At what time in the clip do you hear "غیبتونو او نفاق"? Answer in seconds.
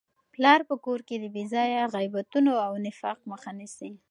1.95-3.19